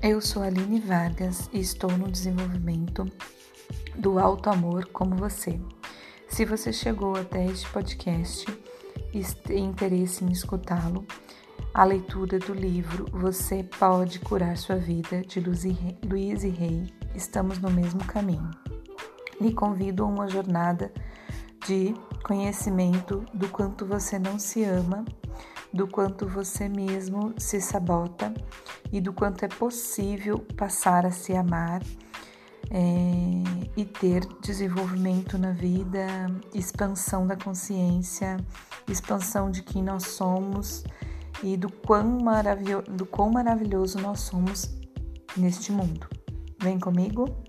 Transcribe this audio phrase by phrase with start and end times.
[0.00, 3.04] Eu sou Aline Vargas e estou no desenvolvimento
[3.96, 5.60] do alto amor como você.
[6.28, 8.46] Se você chegou até este podcast
[9.12, 11.04] e tem interesse em escutá-lo,
[11.74, 18.04] a leitura do livro Você Pode Curar Sua Vida, de Louise Rey, estamos no mesmo
[18.04, 18.50] caminho.
[19.40, 20.92] Lhe convido a uma jornada
[21.66, 21.92] de
[22.22, 25.04] conhecimento do quanto você não se ama
[25.72, 28.32] do quanto você mesmo se sabota
[28.92, 31.82] e do quanto é possível passar a se amar
[32.70, 32.80] é,
[33.76, 36.06] e ter desenvolvimento na vida,
[36.54, 38.36] expansão da consciência,
[38.88, 40.84] expansão de quem nós somos
[41.42, 44.70] e do quão, maravil do quão maravilhoso nós somos
[45.36, 46.08] neste mundo.
[46.60, 47.47] Vem comigo?